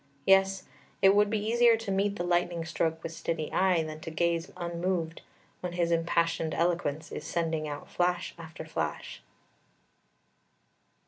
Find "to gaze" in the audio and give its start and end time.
3.99-4.51